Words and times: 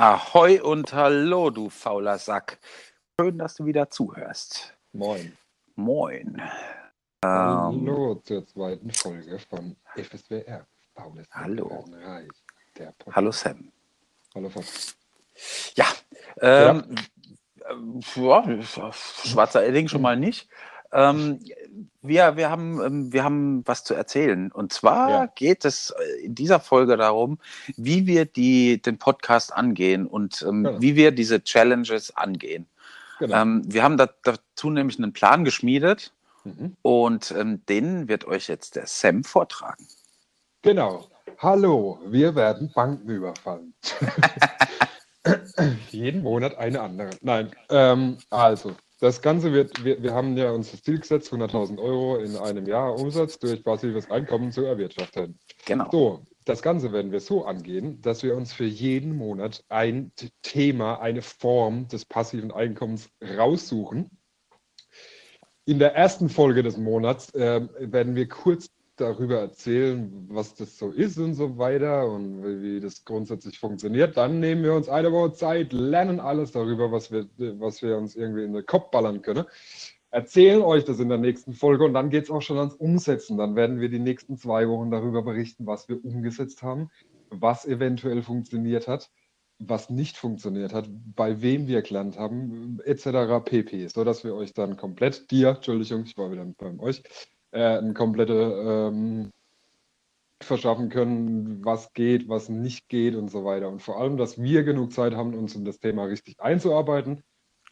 Ahoi 0.00 0.58
und 0.62 0.94
hallo, 0.94 1.50
du 1.50 1.68
fauler 1.68 2.16
Sack. 2.16 2.58
Schön, 3.20 3.36
dass 3.36 3.56
du 3.56 3.66
wieder 3.66 3.90
zuhörst. 3.90 4.74
Moin. 4.94 5.36
Moin. 5.74 6.40
Hallo 7.22 8.14
zur 8.24 8.46
zweiten 8.46 8.90
Folge 8.92 9.38
von 9.40 9.76
FSWR. 9.96 10.66
Faules 10.94 11.26
Hallo. 11.32 11.84
Reich. 12.02 12.30
Hallo 13.12 13.30
Sam. 13.30 13.70
Hallo 14.34 14.48
Fab. 14.48 14.64
Ja, 15.74 15.84
ähm, 16.40 16.94
äh, 17.58 18.22
ja, 18.22 18.92
schwarzer 18.94 19.66
Edding 19.66 19.88
schon 19.88 20.00
mal 20.00 20.16
nicht. 20.16 20.48
Ähm, 20.92 21.40
wir, 22.02 22.36
wir, 22.36 22.50
haben, 22.50 22.82
ähm, 22.84 23.12
wir 23.12 23.24
haben 23.24 23.62
was 23.66 23.84
zu 23.84 23.94
erzählen. 23.94 24.50
Und 24.50 24.72
zwar 24.72 25.10
Ja. 25.10 25.26
geht 25.34 25.64
es 25.64 25.90
äh, 25.90 26.24
in 26.24 26.34
dieser 26.34 26.60
Folge 26.60 26.96
darum, 26.96 27.38
wie 27.76 28.06
wir 28.06 28.24
die, 28.24 28.80
den 28.82 28.98
Podcast 28.98 29.52
angehen 29.52 30.06
und 30.06 30.42
ähm, 30.42 30.64
Genau. 30.64 30.80
wie 30.80 30.96
wir 30.96 31.12
diese 31.12 31.42
Challenges 31.42 32.16
angehen. 32.16 32.66
Genau. 33.18 33.42
Ähm, 33.42 33.62
wir 33.66 33.82
haben 33.82 33.98
da, 33.98 34.08
dazu 34.22 34.70
nämlich 34.70 34.98
einen 34.98 35.12
Plan 35.12 35.44
geschmiedet 35.44 36.12
Mhm. 36.44 36.74
und 36.80 37.32
ähm, 37.32 37.60
den 37.66 38.08
wird 38.08 38.24
euch 38.24 38.48
jetzt 38.48 38.76
der 38.76 38.86
Sam 38.86 39.24
vortragen. 39.24 39.86
Genau. 40.62 41.06
Hallo, 41.38 41.98
wir 42.06 42.34
werden 42.34 42.72
Banken 42.74 43.10
überfallen. 43.10 43.74
Jeden 45.90 46.22
Monat 46.22 46.56
eine 46.56 46.80
andere. 46.80 47.10
Nein, 47.20 47.50
ähm, 47.68 48.16
also, 48.30 48.74
das 49.00 49.22
Ganze 49.22 49.52
wird, 49.52 49.82
wir, 49.84 50.02
wir 50.02 50.12
haben 50.12 50.36
ja 50.36 50.50
uns 50.50 50.70
das 50.70 50.82
Ziel 50.82 51.00
gesetzt, 51.00 51.32
100.000 51.32 51.78
Euro 51.78 52.18
in 52.18 52.36
einem 52.36 52.66
Jahr 52.66 52.94
Umsatz 52.98 53.38
durch 53.38 53.64
passives 53.64 54.10
Einkommen 54.10 54.52
zu 54.52 54.62
erwirtschaften. 54.64 55.38
Genau. 55.66 55.88
So, 55.90 56.22
das 56.44 56.60
Ganze 56.60 56.92
werden 56.92 57.10
wir 57.10 57.20
so 57.20 57.44
angehen, 57.44 58.00
dass 58.02 58.22
wir 58.22 58.36
uns 58.36 58.52
für 58.52 58.64
jeden 58.64 59.16
Monat 59.16 59.64
ein 59.68 60.12
Thema, 60.42 61.00
eine 61.00 61.22
Form 61.22 61.88
des 61.88 62.04
passiven 62.04 62.52
Einkommens 62.52 63.08
raussuchen. 63.22 64.10
In 65.64 65.78
der 65.78 65.94
ersten 65.94 66.28
Folge 66.28 66.62
des 66.62 66.76
Monats 66.76 67.32
ähm, 67.34 67.70
werden 67.78 68.16
wir 68.16 68.28
kurz 68.28 68.68
darüber 69.00 69.38
erzählen, 69.38 70.26
was 70.28 70.54
das 70.54 70.78
so 70.78 70.90
ist 70.90 71.18
und 71.18 71.34
so 71.34 71.58
weiter 71.58 72.10
und 72.10 72.62
wie, 72.62 72.80
das 72.80 73.04
grundsätzlich 73.04 73.58
funktioniert. 73.58 74.16
Dann 74.16 74.40
nehmen 74.40 74.62
wir 74.62 74.74
uns 74.74 74.88
eine 74.88 75.12
Woche 75.12 75.32
Zeit, 75.32 75.72
lernen 75.72 76.20
alles 76.20 76.52
darüber, 76.52 76.92
was 76.92 77.10
wir, 77.10 77.26
was 77.58 77.82
wir 77.82 77.96
uns 77.96 78.16
irgendwie 78.16 78.44
in 78.44 78.52
den 78.52 78.66
Kopf 78.66 78.90
ballern 78.90 79.22
können 79.22 79.46
erzählen 80.10 80.62
euch 80.62 80.84
das 80.84 81.00
in 81.00 81.08
der 81.08 81.18
nächsten 81.18 81.54
Folge 81.54 81.84
und 81.84 81.94
dann 81.94 82.10
geht 82.10 82.24
es 82.24 82.30
auch 82.30 82.42
schon 82.42 82.58
ans 82.58 82.74
Umsetzen. 82.74 83.38
Dann 83.38 83.56
werden 83.56 83.80
wir 83.80 83.88
die 83.88 83.98
nächsten 83.98 84.36
zwei 84.36 84.68
Wochen 84.68 84.90
darüber 84.90 85.22
berichten, 85.22 85.66
was 85.66 85.88
wir 85.88 86.04
umgesetzt 86.04 86.62
haben, 86.62 86.90
was 87.30 87.64
eventuell 87.64 88.22
funktioniert 88.22 88.88
hat, 88.88 89.10
was 89.58 89.90
nicht 89.90 90.16
funktioniert 90.16 90.72
hat, 90.72 90.88
bei 91.14 91.42
wem 91.42 91.68
wir 91.68 91.82
gelernt 91.82 92.18
haben, 92.18 92.80
etc. 92.84 93.44
pp. 93.44 93.86
Sodass 93.88 94.24
wir 94.24 94.34
euch 94.34 94.52
dann 94.52 94.76
komplett, 94.76 95.30
dir, 95.30 95.50
Entschuldigung, 95.50 96.04
ich 96.04 96.16
war 96.18 96.32
wieder 96.32 96.44
bei 96.58 96.78
euch, 96.78 97.02
äh, 97.52 97.78
eine 97.78 97.94
komplette 97.94 98.34
ähm, 98.34 99.30
verschaffen 100.42 100.88
können, 100.88 101.64
was 101.64 101.92
geht, 101.92 102.28
was 102.28 102.48
nicht 102.48 102.88
geht 102.88 103.14
und 103.14 103.30
so 103.30 103.44
weiter. 103.44 103.68
Und 103.68 103.82
vor 103.82 104.00
allem, 104.00 104.16
dass 104.16 104.40
wir 104.40 104.62
genug 104.64 104.92
Zeit 104.92 105.14
haben, 105.14 105.34
uns 105.34 105.54
in 105.54 105.64
das 105.64 105.78
Thema 105.78 106.04
richtig 106.04 106.40
einzuarbeiten 106.40 107.22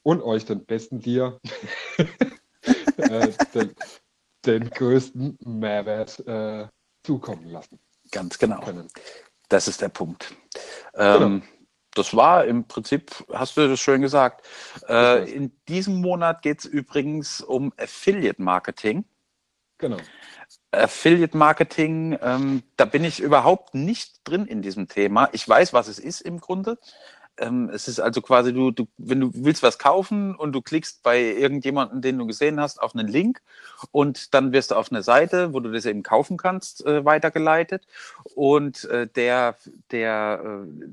und 0.02 0.22
euch 0.22 0.44
den 0.44 0.64
besten 0.64 1.00
Dir, 1.00 1.40
äh, 2.96 3.32
den, 3.54 3.74
den 4.44 4.70
größten 4.70 5.38
Mehrwert 5.44 6.20
äh, 6.26 6.66
zukommen 7.02 7.48
lassen 7.48 7.78
Ganz 8.10 8.38
genau. 8.38 8.60
können. 8.60 8.88
Das 9.48 9.68
ist 9.68 9.80
der 9.80 9.88
Punkt. 9.88 10.34
Ähm, 10.94 11.42
Das 11.94 12.14
war 12.14 12.44
im 12.44 12.68
Prinzip, 12.68 13.10
hast 13.32 13.56
du 13.56 13.66
das 13.66 13.80
schön 13.80 14.02
gesagt. 14.02 14.46
Äh, 14.88 15.28
in 15.32 15.52
diesem 15.68 16.00
Monat 16.00 16.42
geht 16.42 16.60
es 16.60 16.64
übrigens 16.64 17.40
um 17.40 17.72
Affiliate 17.76 18.40
Marketing. 18.40 19.04
Genau. 19.78 19.96
Affiliate 20.70 21.36
Marketing, 21.36 22.18
ähm, 22.20 22.62
da 22.76 22.84
bin 22.84 23.04
ich 23.04 23.20
überhaupt 23.20 23.74
nicht 23.74 24.20
drin 24.24 24.46
in 24.46 24.60
diesem 24.60 24.88
Thema. 24.88 25.28
Ich 25.32 25.48
weiß, 25.48 25.72
was 25.72 25.88
es 25.88 25.98
ist 25.98 26.20
im 26.20 26.40
Grunde. 26.40 26.78
Ähm, 27.40 27.70
es 27.72 27.88
ist 27.88 28.00
also 28.00 28.20
quasi, 28.20 28.52
du, 28.52 28.70
du, 28.70 28.88
wenn 28.96 29.20
du 29.20 29.30
willst 29.32 29.62
was 29.62 29.78
kaufen 29.78 30.34
und 30.34 30.52
du 30.52 30.60
klickst 30.60 31.02
bei 31.02 31.20
irgendjemandem, 31.20 32.02
den 32.02 32.18
du 32.18 32.26
gesehen 32.26 32.60
hast, 32.60 32.82
auf 32.82 32.94
einen 32.94 33.08
Link 33.08 33.40
und 33.92 34.34
dann 34.34 34.52
wirst 34.52 34.72
du 34.72 34.74
auf 34.74 34.90
eine 34.90 35.02
Seite, 35.02 35.52
wo 35.52 35.60
du 35.60 35.70
das 35.70 35.86
eben 35.86 36.02
kaufen 36.02 36.36
kannst, 36.36 36.84
äh, 36.84 37.04
weitergeleitet. 37.04 37.86
Und 38.34 38.84
äh, 38.86 39.06
der, 39.06 39.56
der, 39.90 40.42
äh, 40.44 40.88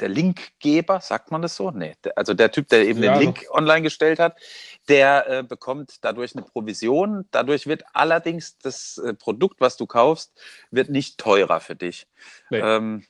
der 0.00 0.08
Linkgeber, 0.08 1.00
sagt 1.00 1.30
man 1.30 1.42
das 1.42 1.56
so? 1.56 1.70
Nee, 1.70 1.94
der, 2.02 2.16
also 2.16 2.34
der 2.34 2.50
Typ, 2.50 2.68
der 2.68 2.86
eben 2.86 3.02
Ja, 3.02 3.12
den 3.12 3.20
Link 3.20 3.44
online 3.50 3.82
gestellt 3.82 4.18
hat, 4.18 4.36
der 4.88 5.28
äh, 5.28 5.42
bekommt 5.42 6.04
dadurch 6.04 6.36
eine 6.36 6.44
Provision. 6.44 7.26
Dadurch 7.30 7.66
wird 7.66 7.84
allerdings 7.92 8.58
das 8.58 8.98
äh, 8.98 9.14
Produkt, 9.14 9.60
was 9.60 9.76
du 9.76 9.86
kaufst, 9.86 10.32
wird 10.70 10.90
nicht 10.90 11.18
teurer 11.18 11.60
für 11.60 11.74
dich. 11.74 12.06
Nee. 12.50 12.58
Ähm, 12.58 13.04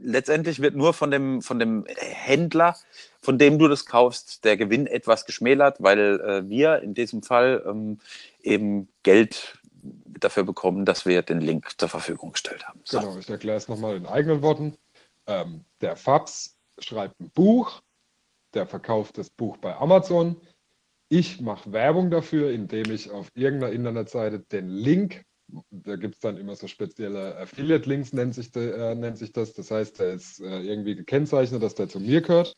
letztendlich 0.00 0.60
wird 0.60 0.76
nur 0.76 0.94
von 0.94 1.10
dem, 1.10 1.42
von 1.42 1.58
dem 1.58 1.84
Händler, 1.96 2.76
von 3.20 3.38
dem 3.38 3.58
du 3.58 3.68
das 3.68 3.86
kaufst, 3.86 4.44
der 4.44 4.56
Gewinn 4.56 4.86
etwas 4.86 5.26
geschmälert, 5.26 5.82
weil 5.82 6.20
äh, 6.20 6.48
wir 6.48 6.82
in 6.82 6.94
diesem 6.94 7.22
Fall 7.22 7.64
ähm, 7.66 7.98
eben 8.42 8.88
Geld 9.02 9.58
dafür 10.20 10.44
bekommen, 10.44 10.84
dass 10.84 11.06
wir 11.06 11.22
den 11.22 11.40
Link 11.40 11.72
zur 11.78 11.88
Verfügung 11.88 12.32
gestellt 12.32 12.66
haben. 12.66 12.80
So. 12.84 13.00
Genau, 13.00 13.18
ich 13.18 13.28
erkläre 13.28 13.56
es 13.56 13.68
nochmal 13.68 13.96
in 13.96 14.06
eigenen 14.06 14.42
Worten. 14.42 14.76
Ähm, 15.26 15.64
der 15.80 15.96
Fabs 15.96 16.56
schreibt 16.78 17.20
ein 17.20 17.30
Buch, 17.30 17.82
der 18.54 18.66
verkauft 18.66 19.18
das 19.18 19.30
Buch 19.30 19.56
bei 19.58 19.76
Amazon. 19.76 20.40
Ich 21.08 21.40
mache 21.40 21.72
Werbung 21.72 22.10
dafür, 22.10 22.50
indem 22.52 22.90
ich 22.90 23.10
auf 23.10 23.30
irgendeiner 23.34 23.72
Internetseite 23.72 24.40
den 24.40 24.68
Link, 24.68 25.24
da 25.70 25.96
gibt 25.96 26.16
es 26.16 26.20
dann 26.20 26.36
immer 26.36 26.54
so 26.54 26.66
spezielle 26.66 27.36
Affiliate-Links, 27.38 28.12
nennt, 28.12 28.34
sich 28.34 28.54
äh, 28.54 28.94
nennt 28.94 29.16
sich 29.16 29.32
das. 29.32 29.54
Das 29.54 29.70
heißt, 29.70 29.98
der 30.00 30.12
ist 30.12 30.40
äh, 30.40 30.60
irgendwie 30.60 30.94
gekennzeichnet, 30.94 31.62
dass 31.62 31.74
der 31.74 31.88
zu 31.88 32.00
mir 32.00 32.20
gehört. 32.20 32.54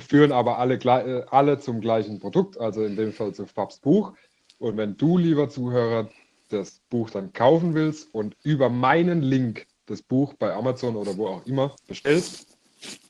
Führen 0.00 0.32
aber 0.32 0.58
alle, 0.58 0.76
äh, 0.76 1.26
alle 1.30 1.58
zum 1.58 1.80
gleichen 1.80 2.18
Produkt, 2.18 2.58
also 2.58 2.82
in 2.82 2.96
dem 2.96 3.12
Fall 3.12 3.34
zu 3.34 3.46
Fabs 3.46 3.78
Buch. 3.80 4.14
Und 4.58 4.78
wenn 4.78 4.96
du, 4.96 5.18
lieber 5.18 5.50
Zuhörer, 5.50 6.08
das 6.48 6.80
Buch 6.88 7.10
dann 7.10 7.32
kaufen 7.32 7.74
willst 7.74 8.12
und 8.14 8.36
über 8.42 8.70
meinen 8.70 9.20
Link 9.20 9.66
das 9.86 10.02
Buch 10.02 10.34
bei 10.34 10.52
Amazon 10.52 10.96
oder 10.96 11.16
wo 11.16 11.26
auch 11.26 11.46
immer 11.46 11.74
bestellst, 11.86 12.56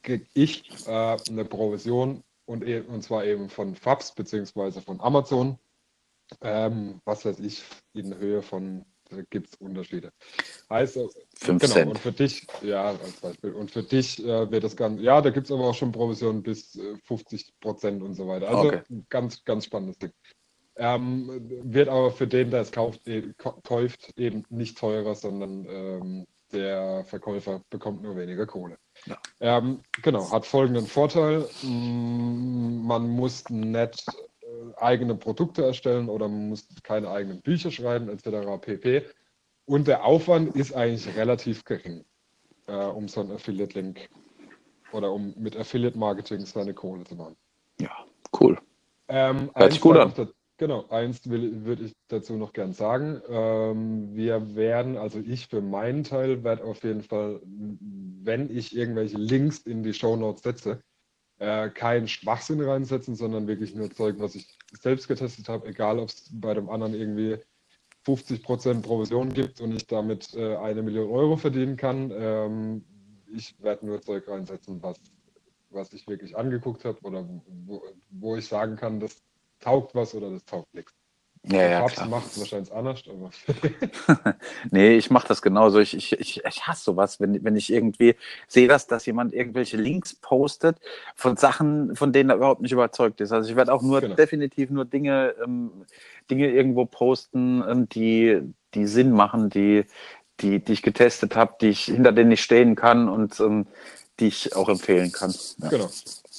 kriege 0.03 0.27
ich 0.35 0.65
äh, 0.87 1.17
eine 1.29 1.45
Provision 1.45 2.23
und, 2.47 2.65
e 2.67 2.81
und 2.81 3.03
zwar 3.03 3.25
eben 3.25 3.49
von 3.49 3.75
Fabs 3.75 4.15
beziehungsweise 4.15 4.81
von 4.81 5.01
Amazon. 5.01 5.59
Ähm, 6.41 7.01
was 7.05 7.25
weiß 7.25 7.39
ich, 7.41 7.63
in 7.93 8.17
Höhe 8.19 8.43
von, 8.43 8.85
da 9.11 9.23
gibt 9.31 9.49
es 9.49 9.55
Unterschiede. 9.61 10.13
Äh, 10.71 10.87
Fünf 10.87 11.63
genau, 11.63 11.75
Cent. 11.75 11.91
und 11.91 11.99
für 12.01 12.11
dich, 12.13 12.47
ja, 12.63 12.91
als 12.91 13.21
Beispiel, 13.21 13.53
und 13.53 13.71
für 13.71 13.85
dich 13.85 14.19
äh, 14.25 14.51
wird 14.51 14.65
das 14.65 14.77
Ganze, 14.77 15.03
ja, 15.05 15.21
da 15.21 15.31
gibt 15.31 15.47
es 15.47 15.53
aber 15.53 15.69
auch 15.69 15.75
schon 15.75 15.93
Provisionen 15.93 16.43
bis 16.43 16.75
äh, 16.75 16.97
50 17.05 17.61
Prozent 17.61 18.03
und 18.03 18.15
so 18.15 18.27
weiter. 18.27 18.49
Also 18.49 18.69
Okay. 18.69 18.83
ganz, 19.09 19.45
ganz 19.45 19.67
spannendes 19.67 19.99
Ding. 19.99 20.13
Ähm, 20.77 21.49
wird 21.73 21.89
aber 21.89 22.11
für 22.11 22.27
den, 22.27 22.51
der 22.51 22.63
es 22.63 22.73
kauft, 22.73 23.03
ko- 23.39 23.61
kauft, 23.63 24.13
eben 24.19 24.43
nicht 24.51 24.77
teurer, 24.77 25.15
sondern 25.15 25.65
ähm, 25.69 26.27
der 26.57 27.05
Verkäufer 27.05 27.63
bekommt 27.71 28.03
nur 28.03 28.17
weniger 28.17 28.47
Kohle. 28.47 28.79
Ja. 29.07 29.19
Ähm, 29.41 29.81
genau, 30.03 30.31
hat 30.31 30.47
folgenden 30.47 30.87
Vorteil. 30.87 31.47
Mm, 31.63 32.87
Man 32.87 33.09
muss 33.09 33.49
nicht 33.51 34.07
äh, 34.41 34.47
eigene 34.79 35.15
Produkte 35.15 35.65
erstellen 35.65 36.09
oder 36.09 36.29
man 36.29 36.49
muss 36.49 36.67
keine 36.83 37.11
eigenen 37.11 37.41
Bücher 37.43 37.71
schreiben, 37.71 38.09
etc. 38.09 38.61
pp. 38.61 39.03
Und 39.67 39.89
der 39.89 40.05
Aufwand 40.05 40.55
ist 40.57 40.75
eigentlich 40.75 41.15
relativ 41.17 41.65
gering, 41.65 42.05
äh, 42.67 42.73
um 42.73 43.09
so 43.09 43.21
einen 43.21 43.33
Affiliate-Link 43.33 44.09
oder 44.93 45.13
um 45.13 45.35
mit 45.37 45.57
Affiliate-Marketing 45.57 46.47
seine 46.47 46.73
Kohle 46.73 47.05
zu 47.05 47.17
machen. 47.17 47.37
Ja, 47.81 47.91
cool. 48.41 48.59
Ähm, 49.09 49.51
Hört 49.55 49.73
sich 49.73 49.81
gut 49.81 49.97
an. 49.97 50.13
Genau, 50.59 50.87
eins 50.89 51.29
würde 51.29 51.85
ich 51.85 51.93
dazu 52.09 52.35
noch 52.35 52.55
gern 52.55 52.73
sagen. 52.73 53.21
Ähm, 53.29 54.15
wir 54.15 54.55
werden, 54.57 54.97
also 54.97 55.19
ich 55.19 55.49
für 55.49 55.61
meinen 55.61 56.03
Teil 56.03 56.45
werde 56.45 56.65
auf 56.65 56.83
jeden 56.83 57.03
Fall, 57.03 57.43
wenn 57.45 58.51
ich 58.51 58.75
irgendwelche 58.75 59.19
Links 59.19 59.59
in 59.59 59.83
die 59.83 59.93
Shownotes 59.93 60.43
setze, 60.43 60.81
äh, 61.39 61.69
keinen 61.69 62.09
Schwachsinn 62.09 62.63
reinsetzen, 62.63 63.17
sondern 63.17 63.47
wirklich 63.47 63.75
nur 63.75 63.91
Zeug, 63.91 64.17
was 64.19 64.35
ich 64.35 64.47
selbst 64.81 65.09
getestet 65.09 65.47
habe, 65.51 65.69
egal 65.69 65.99
ob 65.99 66.09
es 66.09 66.31
bei 66.33 66.55
dem 66.55 66.71
anderen 66.71 66.95
irgendwie 66.95 67.37
50% 68.07 68.81
Provision 68.81 69.35
gibt 69.35 69.61
und 69.61 69.73
ich 69.73 69.87
damit 69.87 70.33
äh, 70.35 70.57
eine 70.57 70.83
Million 70.83 71.11
Euro 71.11 71.37
verdienen 71.37 71.77
kann. 71.77 72.11
Ähm, 72.15 72.85
ich 73.35 73.61
werde 73.63 73.85
nur 73.85 74.01
Zeug 74.01 74.27
reinsetzen, 74.27 74.83
was, 74.83 74.97
was 75.69 75.93
ich 75.93 76.07
wirklich 76.07 76.35
angeguckt 76.35 76.87
habe 76.87 76.99
oder 77.03 77.29
wo, 77.67 77.83
wo 78.09 78.37
ich 78.37 78.47
sagen 78.47 78.77
kann, 78.77 79.01
das 79.01 79.26
taugt 79.61 79.95
was 79.95 80.15
oder 80.15 80.31
das 80.31 80.45
taugt 80.45 80.73
nichts. 80.75 80.93
Ja, 81.49 81.63
ja, 81.69 81.81
Papst 81.81 81.97
klar. 81.97 82.09
macht 82.09 82.27
es 82.33 82.41
wahrscheinlich 82.41 82.73
anders, 82.73 83.05
aber 83.09 83.31
Nee, 84.73 84.97
ich 84.97 85.11
mache 85.11 85.29
das 85.29 85.43
genauso. 85.43 85.79
Ich, 85.79 85.95
ich, 85.95 86.13
ich, 86.19 86.45
ich 86.45 86.67
hasse 86.67 86.83
sowas, 86.83 87.21
wenn, 87.21 87.45
wenn 87.45 87.55
ich 87.55 87.73
irgendwie 87.73 88.17
sehe, 88.49 88.67
dass, 88.67 88.89
dass 88.89 89.07
jemand 89.07 89.33
irgendwelche 89.33 89.77
Links 89.77 90.15
postet 90.15 90.79
von 91.15 91.37
Sachen, 91.37 91.95
von 91.95 92.13
denen 92.13 92.31
er 92.31 92.37
überhaupt 92.37 92.63
nicht 92.63 92.73
überzeugt 92.73 93.21
ist. 93.21 93.31
Also 93.31 93.49
ich 93.49 93.55
werde 93.55 93.73
auch 93.73 93.83
nur 93.83 94.01
Genau. 94.01 94.17
definitiv 94.17 94.71
nur 94.71 94.87
Dinge, 94.87 95.37
ähm, 95.45 95.71
Dinge 96.31 96.51
irgendwo 96.51 96.85
posten, 96.85 97.63
ähm, 97.69 97.89
die, 97.91 98.41
die 98.75 98.87
Sinn 98.89 99.13
machen, 99.13 99.49
die, 99.49 99.85
die, 100.41 100.59
die 100.59 100.73
ich 100.73 100.83
getestet 100.83 101.37
habe, 101.37 101.55
die 101.61 101.69
ich, 101.69 101.85
hinter 101.85 102.11
denen 102.11 102.33
ich 102.33 102.43
stehen 102.43 102.75
kann 102.75 103.09
und 103.09 103.39
ähm, 103.39 103.69
die 104.19 104.27
ich 104.29 104.57
auch 104.57 104.69
empfehlen 104.69 105.13
kann. 105.13 105.33
Ja. 105.59 105.69
Genau. 105.69 105.91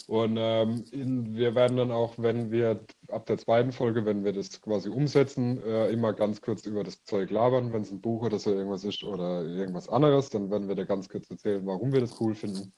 Und 0.07 0.37
ähm, 0.39 0.85
in, 0.91 1.35
wir 1.35 1.53
werden 1.53 1.75
dann 1.75 1.91
auch, 1.91 2.13
wenn 2.17 2.49
wir 2.49 2.79
ab 3.09 3.25
der 3.25 3.37
zweiten 3.37 3.73
Folge, 3.73 4.05
wenn 4.05 4.23
wir 4.23 4.31
das 4.31 4.61
quasi 4.61 4.87
umsetzen, 4.87 5.61
äh, 5.63 5.89
immer 5.89 6.13
ganz 6.13 6.41
kurz 6.41 6.65
über 6.65 6.85
das 6.85 7.03
Zeug 7.03 7.29
labern, 7.29 7.73
wenn 7.73 7.81
es 7.81 7.91
ein 7.91 7.99
Buch 7.99 8.23
oder 8.23 8.39
so 8.39 8.53
irgendwas 8.53 8.85
ist 8.85 9.03
oder 9.03 9.43
irgendwas 9.43 9.89
anderes, 9.89 10.29
dann 10.29 10.49
werden 10.49 10.69
wir 10.69 10.75
da 10.75 10.85
ganz 10.85 11.09
kurz 11.09 11.29
erzählen, 11.29 11.65
warum 11.65 11.91
wir 11.91 11.99
das 11.99 12.21
cool 12.21 12.35
finden. 12.35 12.71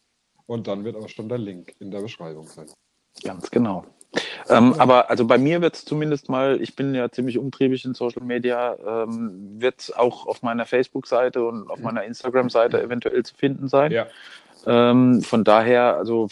Und 0.48 0.68
dann 0.68 0.84
wird 0.84 0.96
auch 0.96 1.08
schon 1.08 1.30
der 1.30 1.38
Link 1.38 1.76
in 1.80 1.92
der 1.92 2.02
Beschreibung 2.02 2.48
sein. 2.48 2.66
Ganz 3.24 3.52
genau. 3.52 3.86
Ähm, 4.50 4.74
aber 4.80 5.12
also 5.12 5.28
bei 5.28 5.38
mir 5.38 5.62
wird 5.62 5.76
es 5.76 5.86
zumindest 5.86 6.30
mal, 6.30 6.60
ich 6.60 6.76
bin 6.76 6.96
ja 6.96 7.12
ziemlich 7.12 7.38
umtriebig 7.38 7.86
in 7.86 7.94
Social 7.94 8.24
Media, 8.24 8.76
ähm, 9.04 9.62
wird 9.62 9.94
auch 9.96 10.26
auf 10.26 10.42
meiner 10.42 10.66
Facebook-Seite 10.66 11.46
und 11.46 11.70
auf 11.70 11.80
meiner 11.80 12.04
Instagram-Seite 12.06 12.82
eventuell 12.82 13.24
zu 13.24 13.36
finden 13.36 13.68
sein. 13.68 13.92
Ja, 13.92 14.08
Ähm, 14.66 15.22
von 15.22 15.44
daher, 15.44 15.96
also 15.96 16.28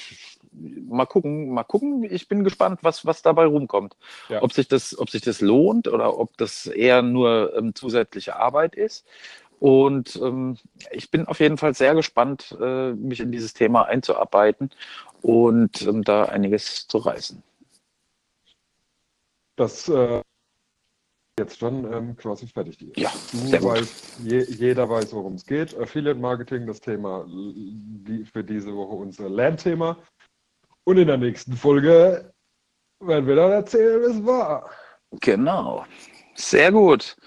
mal 0.88 1.06
gucken, 1.06 1.50
mal 1.50 1.63
gucken. 1.63 2.04
Ich 2.04 2.27
bin 2.27 2.44
gespannt, 2.44 2.80
was, 2.83 3.06
was 3.06 3.21
dabei 3.21 3.45
rumkommt. 3.45 3.95
Ja. 4.30 4.42
Ob, 4.42 4.54
sich 4.54 4.68
das, 4.68 4.98
ob 4.98 5.09
sich 5.09 5.21
das 5.21 5.42
lohnt 5.42 5.88
oder 5.88 6.18
ob 6.18 6.38
das 6.38 6.65
eher 6.68 7.01
nur 7.01 7.56
ähm, 7.56 7.75
zusätzliche 7.75 8.36
Arbeit 8.38 8.75
ist. 8.75 9.06
Und 9.59 10.15
ähm, 10.18 10.57
ich 10.92 11.09
bin 11.09 11.27
auf 11.27 11.39
jeden 11.39 11.57
Fall 11.57 11.74
sehr 11.74 11.95
gespannt, 11.95 12.56
äh, 12.62 12.94
mich 12.94 13.19
in 13.19 13.31
dieses 13.31 13.54
Thema 13.54 13.86
einzuarbeiten 13.86 14.69
und 15.21 15.81
ähm, 15.81 16.04
da 16.04 16.25
einiges 16.25 16.88
zu 16.88 17.00
reißen. 17.00 17.42
das 19.57 19.89
äh, 19.89 20.21
jetzt 21.39 21.59
schon 21.59 21.92
ähm, 21.92 22.15
quasi 22.15 22.48
fertig 22.48 22.81
ist. 22.81 22.98
Ja, 22.98 23.12
Du 23.33 23.63
weißt, 23.63 24.19
je, 24.24 24.44
jeder 24.44 24.89
weiß, 24.89 25.13
worum 25.13 25.33
es 25.33 25.45
geht. 25.45 25.77
Affiliate 25.77 26.19
Marketing, 26.19 26.65
das 26.65 26.80
Thema 26.80 27.25
die, 27.27 28.25
für 28.25 28.44
diese 28.44 28.74
Woche 28.75 28.95
unser 28.95 29.30
Lernthema. 29.30 29.98
Und 30.88 30.98
in 30.98 31.07
der 31.07 31.18
nächsten 31.18 31.51
Folge 31.51 32.34
werden 33.01 33.28
wir 33.28 33.36
dann 33.36 33.51
erzählen, 33.51 34.01
wie 34.04 34.06
es 34.06 34.25
war. 34.25 34.69
Genau. 35.19 35.86
Sehr 36.36 36.72
gut. 36.72 37.18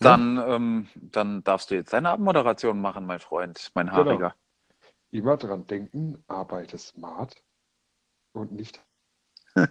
Dann, 0.00 0.42
ähm, 0.44 0.88
dann 0.96 1.44
darfst 1.44 1.70
du 1.70 1.76
jetzt 1.76 1.92
deine 1.92 2.10
Abmoderation 2.10 2.80
machen, 2.80 3.06
mein 3.06 3.20
Freund, 3.20 3.70
mein 3.74 3.86
Genau. 3.86 3.98
Haariger. 3.98 4.34
Immer 5.12 5.36
dran 5.36 5.68
denken, 5.68 6.20
arbeite 6.26 6.78
smart 6.78 7.36
und 8.32 8.50
nicht. 8.50 8.84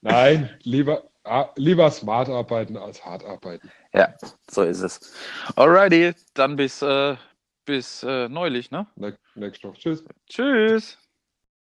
Nein, 0.00 0.50
lieber, 0.64 1.08
ah, 1.22 1.50
lieber 1.54 1.88
smart 1.92 2.28
arbeiten 2.28 2.76
als 2.76 3.04
hart 3.04 3.24
arbeiten. 3.24 3.70
Ja, 3.94 4.12
so 4.50 4.62
ist 4.64 4.82
es. 4.82 5.14
Alrighty, 5.54 6.14
dann 6.34 6.56
bis, 6.56 6.82
äh, 6.82 7.14
bis 7.64 8.02
äh, 8.02 8.28
neulich, 8.28 8.70
ne? 8.70 8.86
Ne- 8.96 9.18
Nächste 9.34 9.68
Woche. 9.68 9.78
Tschüss. 9.78 10.04
Tschüss. 10.28 10.98